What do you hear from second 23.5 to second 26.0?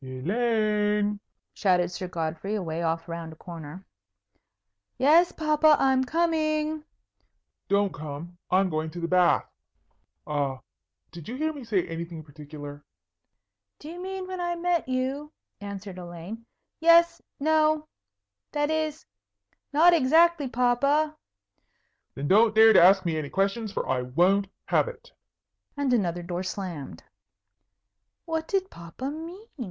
for I won't have it." And